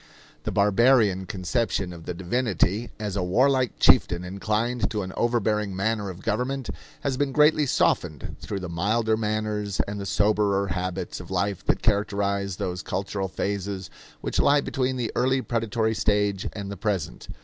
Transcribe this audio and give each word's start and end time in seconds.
The 0.45 0.51
barbarian 0.51 1.27
conception 1.27 1.93
of 1.93 2.05
the 2.07 2.15
divinity, 2.15 2.89
as 2.99 3.15
a 3.15 3.21
warlike 3.21 3.73
chieftain 3.79 4.23
inclined 4.23 4.89
to 4.89 5.03
an 5.03 5.13
overbearing 5.15 5.75
manner 5.75 6.09
of 6.09 6.23
government, 6.23 6.71
has 7.01 7.17
been 7.17 7.31
greatly 7.31 7.67
softened 7.67 8.37
through 8.39 8.61
the 8.61 8.67
milder 8.67 9.15
manners 9.15 9.79
and 9.81 9.99
the 9.99 10.07
soberer 10.07 10.69
habits 10.69 11.19
of 11.19 11.29
life 11.29 11.63
that 11.67 11.83
characterize 11.83 12.55
those 12.55 12.81
cultural 12.81 13.27
phases 13.27 13.91
which 14.21 14.39
lie 14.39 14.61
between 14.61 14.95
the 14.95 15.11
early 15.15 15.39
predatory 15.43 15.93
stage 15.93 16.47
and 16.53 16.71
the 16.71 16.77
present. 16.77 17.27